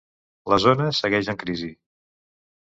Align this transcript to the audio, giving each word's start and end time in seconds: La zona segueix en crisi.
La 0.53 0.57
zona 0.63 0.87
segueix 1.01 1.29
en 1.35 1.39
crisi. 1.45 1.71